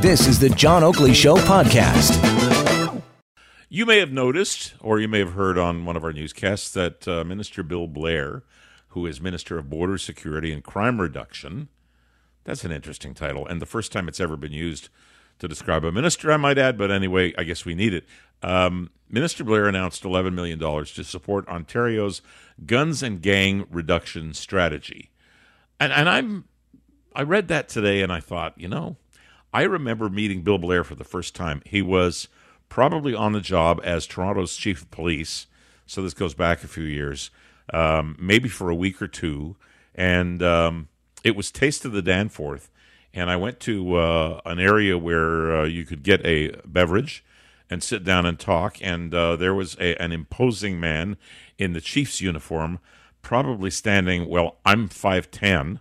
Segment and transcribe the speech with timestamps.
[0.00, 3.02] This is the John Oakley Show podcast.
[3.68, 7.06] You may have noticed, or you may have heard on one of our newscasts, that
[7.06, 8.42] uh, Minister Bill Blair,
[8.88, 11.68] who is Minister of Border Security and Crime Reduction,
[12.44, 14.88] that's an interesting title, and the first time it's ever been used
[15.38, 18.04] to describe a minister, I might add, but anyway, I guess we need it.
[18.42, 22.22] Um, Minister Blair announced $11 million to support Ontario's
[22.64, 25.10] guns and gang reduction strategy.
[25.78, 26.44] And, and I'm,
[27.14, 28.96] I read that today and I thought, you know,
[29.56, 31.62] I remember meeting Bill Blair for the first time.
[31.64, 32.28] He was
[32.68, 35.46] probably on the job as Toronto's chief of police.
[35.86, 37.30] So this goes back a few years,
[37.72, 39.56] um, maybe for a week or two.
[39.94, 40.88] And um,
[41.24, 42.70] it was Taste of the Danforth
[43.16, 47.24] and I went to uh, an area where uh, you could get a beverage
[47.70, 48.76] and sit down and talk.
[48.82, 51.16] And uh, there was a, an imposing man
[51.58, 52.78] in the Chiefs uniform,
[53.22, 54.28] probably standing.
[54.28, 55.80] Well, I'm five ten,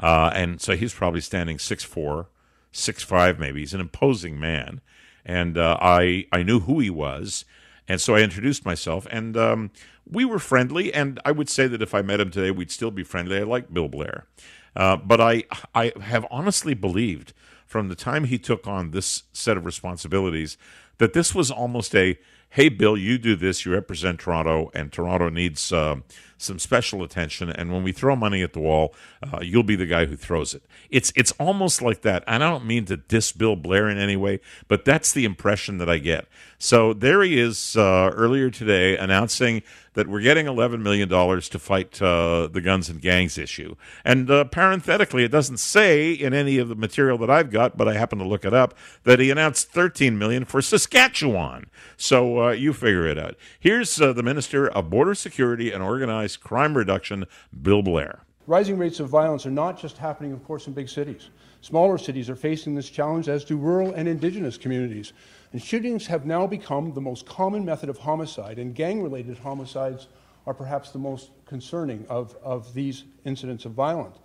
[0.00, 2.26] uh, and so he's probably standing six four,
[2.72, 3.60] six five maybe.
[3.60, 4.80] He's an imposing man,
[5.24, 7.44] and uh, I I knew who he was.
[7.88, 9.70] And so I introduced myself, and um,
[10.08, 10.94] we were friendly.
[10.94, 13.38] And I would say that if I met him today, we'd still be friendly.
[13.38, 14.26] I like Bill Blair.
[14.74, 17.32] Uh, but I, I have honestly believed
[17.66, 20.56] from the time he took on this set of responsibilities
[20.98, 22.18] that this was almost a
[22.52, 25.96] hey, Bill, you do this, you represent Toronto, and Toronto needs uh,
[26.36, 27.48] some special attention.
[27.48, 30.52] And when we throw money at the wall, uh, you'll be the guy who throws
[30.52, 30.62] it.
[30.90, 32.22] It's it's almost like that.
[32.26, 35.78] And I don't mean to diss Bill Blair in any way, but that's the impression
[35.78, 36.26] that I get.
[36.58, 39.62] So there he is uh, earlier today announcing
[39.94, 43.74] that we're getting $11 million to fight uh, the guns and gangs issue.
[44.04, 47.88] And uh, parenthetically, it doesn't say in any of the material that I've got, but
[47.88, 51.66] I happen to look it up, that he announced 13 million for Saskatchewan.
[51.96, 53.36] So uh, you figure it out.
[53.60, 57.26] Here's uh, the Minister of Border Security and Organized Crime Reduction,
[57.60, 58.20] Bill Blair.
[58.46, 61.28] Rising rates of violence are not just happening, of course, in big cities.
[61.60, 65.12] Smaller cities are facing this challenge, as do rural and indigenous communities.
[65.52, 70.08] And shootings have now become the most common method of homicide, and gang related homicides
[70.46, 74.16] are perhaps the most concerning of, of these incidents of violence.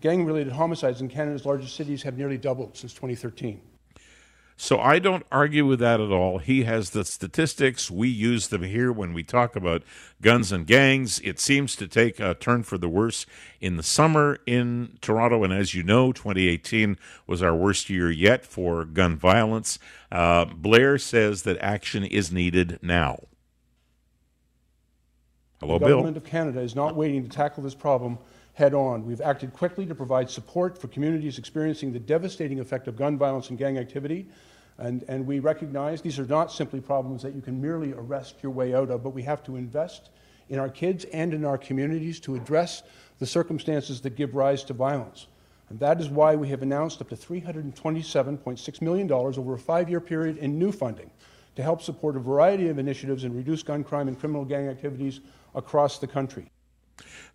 [0.00, 3.60] Gang related homicides in Canada's largest cities have nearly doubled since 2013.
[4.56, 6.38] So I don't argue with that at all.
[6.38, 7.90] He has the statistics.
[7.90, 9.82] We use them here when we talk about
[10.22, 11.18] guns and gangs.
[11.20, 13.26] It seems to take a turn for the worse
[13.60, 15.42] in the summer in Toronto.
[15.42, 19.80] And as you know, 2018 was our worst year yet for gun violence.
[20.12, 23.24] Uh, Blair says that action is needed now.
[25.58, 25.88] Hello, the Bill.
[25.88, 28.18] The government of Canada is not waiting to tackle this problem
[28.54, 29.04] head on.
[29.04, 33.50] We've acted quickly to provide support for communities experiencing the devastating effect of gun violence
[33.50, 34.26] and gang activity.
[34.78, 38.52] And, and we recognize these are not simply problems that you can merely arrest your
[38.52, 40.10] way out of, but we have to invest
[40.48, 42.82] in our kids and in our communities to address
[43.18, 45.26] the circumstances that give rise to violence.
[45.70, 50.00] And that is why we have announced up to $327.6 million over a five year
[50.00, 51.10] period in new funding
[51.56, 55.20] to help support a variety of initiatives and reduce gun crime and criminal gang activities
[55.54, 56.50] across the country.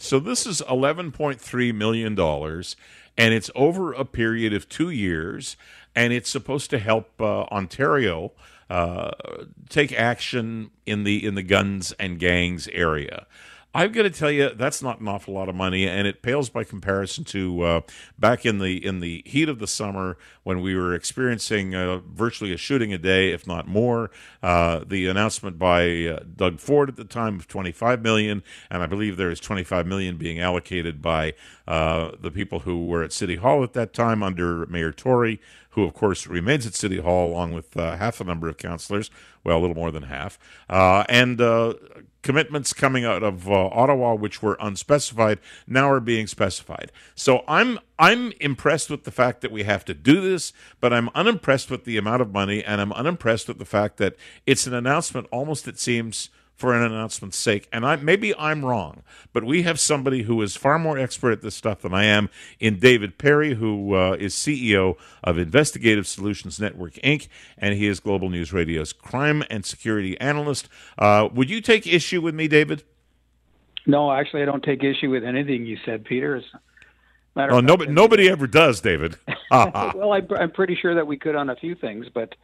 [0.02, 5.58] So this is $11.3 million, and it's over a period of two years,
[5.94, 8.32] and it's supposed to help uh, Ontario
[8.70, 9.12] uh,
[9.68, 13.28] take action in the in the guns and gangs area.
[13.74, 16.50] I've got to tell you that's not an awful lot of money, and it pales
[16.50, 17.81] by comparison to uh,
[18.18, 22.52] back in the in the heat of the summer when we were experiencing uh, virtually
[22.52, 24.09] a shooting a day, if not more.
[24.41, 28.41] Uh, the announcement by uh, Doug Ford at the time of 25 million,
[28.72, 31.36] and I believe there is 25 million being allocated by
[31.68, 35.40] uh, the people who were at City Hall at that time under Mayor Tory
[35.79, 39.09] who of course remains at City Hall along with uh, half the number of councillors,
[39.44, 40.38] well, a little more than half,
[40.69, 41.73] uh, and uh,
[42.22, 46.91] commitments coming out of uh, Ottawa, which were unspecified, now are being specified.
[47.16, 50.51] So I'm I'm impressed with the fact that we have to do this,
[50.81, 54.16] but I'm unimpressed with the amount of money, and I'm unimpressed with the fact that
[54.45, 55.28] it's an announcement.
[55.31, 56.29] Almost it seems
[56.59, 57.70] for an announcement's sake.
[57.72, 61.42] And I maybe I'm wrong, but we have somebody who is far more expert at
[61.42, 66.59] this stuff than I am in David Perry, who uh, is CEO of Investigative Solutions
[66.59, 70.68] Network Inc., and he is Global News Radio's crime and security analyst.
[70.98, 72.83] Uh, would you take issue with me, David?
[73.86, 76.44] No, actually, I don't take issue with anything you said, Peter.
[77.36, 79.16] Matter oh, nobody, nobody ever does, David.
[79.51, 82.36] well, I, I'm pretty sure that we could on a few things, but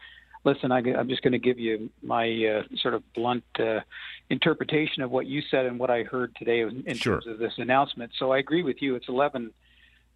[0.45, 3.81] listen, I, am just going to give you my uh, sort of blunt uh,
[4.30, 7.15] interpretation of what you said and what I heard today in sure.
[7.15, 8.12] terms of this announcement.
[8.18, 8.95] So I agree with you.
[8.95, 9.51] It's 11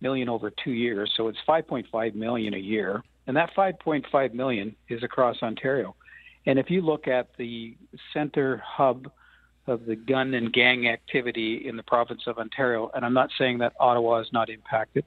[0.02, 5.04] million over two years, so it's 5.5 million a year, and that 5.5 million is
[5.04, 5.96] across Ontario.
[6.46, 7.76] And if you look at the
[8.14, 9.12] center hub
[9.68, 13.58] of the gun and gang activity in the province of Ontario, and I'm not saying
[13.58, 15.04] that Ottawa is not impacted,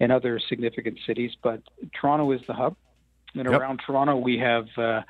[0.00, 1.32] and other significant cities.
[1.42, 1.62] But
[1.98, 2.76] Toronto is the hub,
[3.36, 3.60] and Yep.
[3.60, 5.02] around Toronto we have uh,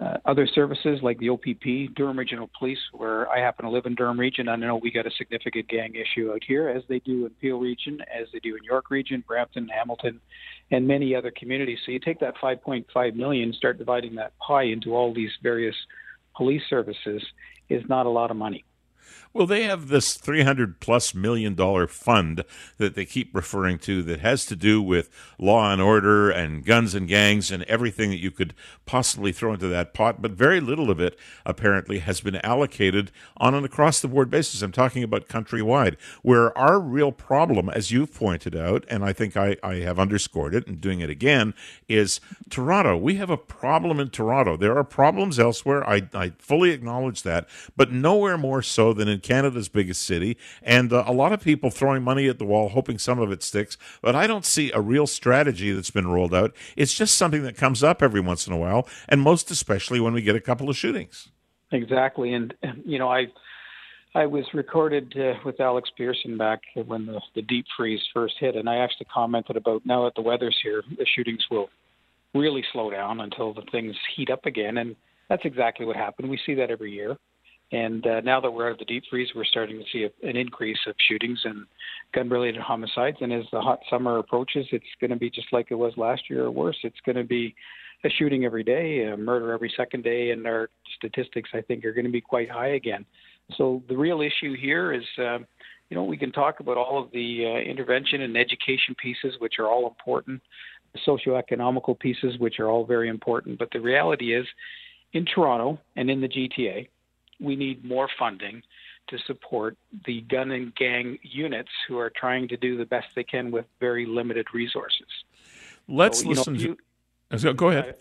[0.00, 3.96] uh, other services like the OPP, Durham Regional Police, where I happen to live in
[3.96, 4.48] Durham Region.
[4.48, 7.58] I know we got a significant gang issue out here, as they do in Peel
[7.58, 10.20] Region, as they do in York Region, Brampton, Hamilton,
[10.70, 11.78] and many other communities.
[11.84, 15.74] So you take that 5.5 million, start dividing that pie into all these various
[16.36, 17.22] police services,
[17.68, 18.64] is not a lot of money.
[19.32, 22.44] Well, they have this 300 plus million dollar fund
[22.78, 26.94] that they keep referring to that has to do with law and order and guns
[26.94, 28.54] and gangs and everything that you could
[28.86, 30.20] possibly throw into that pot.
[30.22, 34.62] But very little of it apparently has been allocated on an across the board basis.
[34.62, 39.36] I'm talking about countrywide, where our real problem, as you've pointed out, and I think
[39.36, 41.54] I, I have underscored it and doing it again,
[41.88, 42.20] is
[42.50, 42.96] Toronto.
[42.96, 44.56] We have a problem in Toronto.
[44.56, 45.88] There are problems elsewhere.
[45.88, 50.36] I, I fully acknowledge that, but nowhere more so than in Canada's biggest city.
[50.62, 53.42] And uh, a lot of people throwing money at the wall, hoping some of it
[53.42, 53.78] sticks.
[54.02, 56.54] But I don't see a real strategy that's been rolled out.
[56.76, 60.12] It's just something that comes up every once in a while, and most especially when
[60.12, 61.28] we get a couple of shootings.
[61.70, 62.54] Exactly, and
[62.84, 63.28] you know, I
[64.14, 68.56] I was recorded uh, with Alex Pearson back when the, the deep freeze first hit,
[68.56, 71.68] and I actually commented about now that the weather's here, the shootings will
[72.34, 74.96] really slow down until the things heat up again, and
[75.28, 76.30] that's exactly what happened.
[76.30, 77.16] We see that every year,
[77.70, 80.28] and uh, now that we're out of the deep freeze, we're starting to see a,
[80.28, 81.66] an increase of shootings and
[82.14, 83.18] gun-related homicides.
[83.20, 86.22] And as the hot summer approaches, it's going to be just like it was last
[86.30, 86.78] year or worse.
[86.82, 87.54] It's going to be
[88.04, 91.92] a shooting every day, a murder every second day, and our statistics, I think, are
[91.92, 93.04] going to be quite high again.
[93.56, 95.38] So the real issue here is, uh,
[95.90, 99.54] you know, we can talk about all of the uh, intervention and education pieces, which
[99.58, 100.40] are all important,
[100.94, 103.58] the socioeconomical pieces, which are all very important.
[103.58, 104.46] But the reality is,
[105.12, 106.88] in Toronto and in the GTA,
[107.40, 108.62] we need more funding
[109.08, 113.24] to support the gun and gang units who are trying to do the best they
[113.24, 115.06] can with very limited resources.
[115.88, 116.76] Let's So, you know, listen you-
[117.38, 117.54] to.
[117.54, 117.96] Go ahead.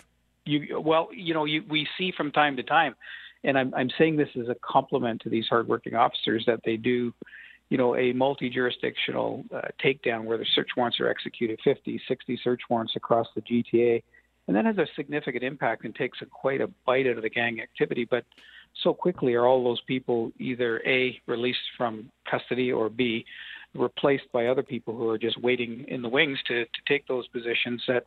[0.46, 2.96] you well you know you, we see from time to time
[3.44, 7.14] and I'm, I'm saying this as a compliment to these hardworking officers that they do
[7.70, 12.62] you know a multi-jurisdictional uh, takedown where the search warrants are executed 50 60 search
[12.70, 14.02] warrants across the gta
[14.48, 17.30] and that has a significant impact and takes a, quite a bite out of the
[17.30, 18.24] gang activity but
[18.84, 23.26] so quickly are all those people either a released from custody or b
[23.76, 27.28] replaced by other people who are just waiting in the wings to, to take those
[27.28, 28.06] positions that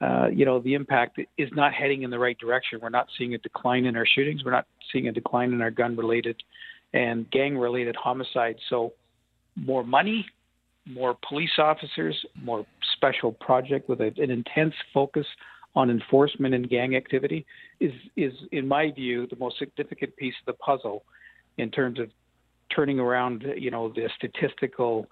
[0.00, 2.80] uh, you know, the impact is not heading in the right direction.
[2.82, 4.44] We're not seeing a decline in our shootings.
[4.44, 6.36] We're not seeing a decline in our gun-related
[6.92, 8.58] and gang-related homicides.
[8.68, 8.92] So,
[9.56, 10.26] more money,
[10.86, 15.26] more police officers, more special project with a, an intense focus
[15.74, 17.44] on enforcement and gang activity
[17.80, 21.04] is, is, in my view, the most significant piece of the puzzle
[21.58, 22.10] in terms of
[22.74, 25.06] turning around, you know, the statistical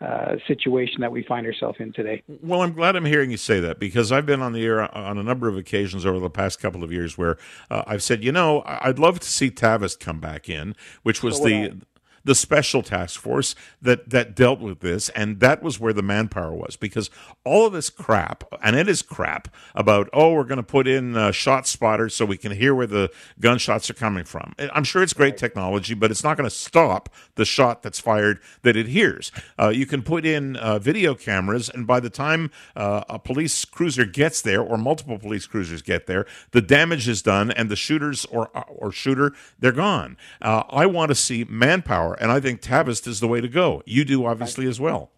[0.00, 2.22] uh, situation that we find ourselves in today.
[2.42, 5.18] Well, I'm glad I'm hearing you say that because I've been on the air on
[5.18, 7.36] a number of occasions over the past couple of years where
[7.68, 11.38] uh, I've said, you know, I'd love to see Tavis come back in, which was
[11.38, 11.80] So the.
[12.24, 16.52] The special task force that that dealt with this, and that was where the manpower
[16.52, 17.10] was because
[17.44, 21.16] all of this crap, and it is crap about oh, we're going to put in
[21.16, 23.10] uh, shot spotters so we can hear where the
[23.40, 24.54] gunshots are coming from.
[24.72, 28.40] I'm sure it's great technology, but it's not going to stop the shot that's fired
[28.62, 29.32] that it hears.
[29.58, 33.64] Uh, you can put in uh, video cameras, and by the time uh, a police
[33.64, 37.76] cruiser gets there, or multiple police cruisers get there, the damage is done, and the
[37.76, 40.16] shooters or or shooter they're gone.
[40.40, 43.82] Uh, I want to see manpower, and I think Tavis is the way to go.
[43.86, 45.10] You do obviously as well.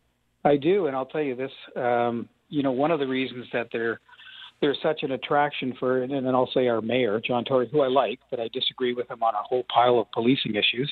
[0.45, 1.53] I do, and I'll tell you this.
[1.77, 4.01] Um, you know, one of the reasons that they're
[4.61, 7.89] there's such an attraction for, and then I'll say our mayor, John Tory, who I
[7.89, 10.91] like, but I disagree with him on a whole pile of policing issues.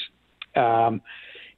[0.56, 1.02] Um,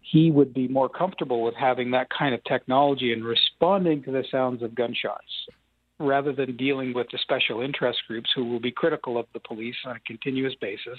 [0.02, 4.24] he would be more comfortable with having that kind of technology and responding to the
[4.30, 5.22] sounds of gunshots
[6.00, 9.76] rather than dealing with the special interest groups who will be critical of the police
[9.84, 10.98] on a continuous basis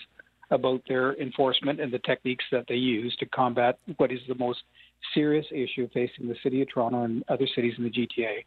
[0.52, 4.60] about their enforcement and the techniques that they use to combat what is the most
[5.14, 8.46] serious issue facing the city of Toronto and other cities in the GTA.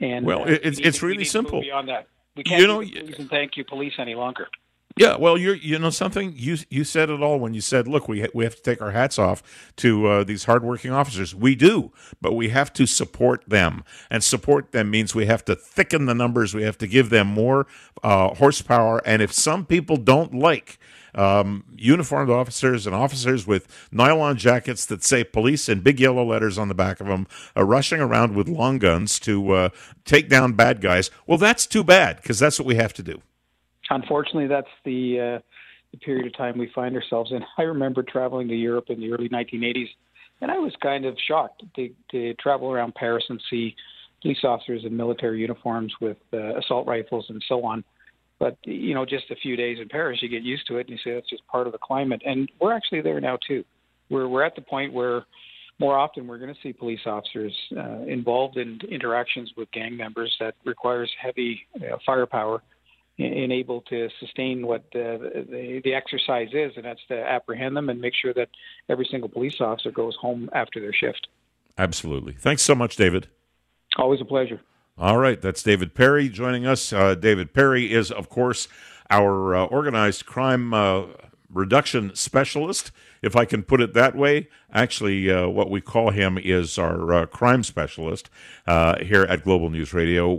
[0.00, 1.60] And Well, it's- we it's really need move simple.
[1.60, 2.06] Beyond that,
[2.36, 4.48] we can't You know, and thank you police any longer.
[4.96, 8.08] Yeah, well, you're you know something you you said it all when you said, look,
[8.08, 9.42] we ha- we have to take our hats off
[9.78, 11.34] to uh, these hardworking officers.
[11.34, 15.56] We do, but we have to support them, and support them means we have to
[15.56, 16.54] thicken the numbers.
[16.54, 17.66] We have to give them more
[18.04, 20.78] uh, horsepower, and if some people don't like.
[21.14, 26.58] Um, uniformed officers and officers with nylon jackets that say police in big yellow letters
[26.58, 29.68] on the back of them, uh, rushing around with long guns to uh,
[30.06, 31.10] take down bad guys.
[31.26, 33.20] Well, that's too bad because that's what we have to do.
[33.92, 35.38] Unfortunately, that's the, uh,
[35.92, 37.40] the period of time we find ourselves in.
[37.58, 39.88] I remember traveling to Europe in the early 1980s,
[40.40, 43.76] and I was kind of shocked to, to travel around Paris and see
[44.22, 47.84] police officers in military uniforms with uh, assault rifles and so on.
[48.38, 50.90] But you know, just a few days in Paris, you get used to it, and
[50.90, 52.22] you say that's just part of the climate.
[52.24, 53.62] And we're actually there now too.
[54.10, 55.26] We're we're at the point where
[55.78, 60.34] more often we're going to see police officers uh, involved in interactions with gang members
[60.40, 62.62] that requires heavy uh, firepower
[63.18, 67.88] and able to sustain what uh, the, the exercise is, and that's to apprehend them
[67.88, 68.48] and make sure that
[68.88, 71.28] every single police officer goes home after their shift.
[71.76, 72.32] Absolutely.
[72.32, 73.28] Thanks so much, David.
[73.96, 74.60] Always a pleasure.
[74.98, 76.92] All right, that's David Perry joining us.
[76.92, 78.68] Uh, David Perry is, of course,
[79.10, 81.04] our uh, organized crime uh,
[81.50, 84.48] reduction specialist, if I can put it that way.
[84.72, 88.30] Actually, uh, what we call him is our uh, crime specialist
[88.66, 90.38] uh, here at Global News Radio.